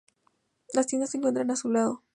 [0.73, 2.01] Las tiendas se encuentran a su lado.